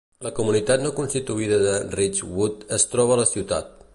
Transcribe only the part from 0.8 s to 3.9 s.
no constituïda de Richwood es troba a la ciutat.